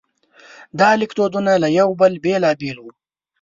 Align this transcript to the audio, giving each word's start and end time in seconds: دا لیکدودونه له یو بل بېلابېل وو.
دا 0.79 0.89
لیکدودونه 1.01 1.51
له 1.63 1.67
یو 1.79 1.89
بل 1.99 2.13
بېلابېل 2.23 2.77
وو. 2.79 2.91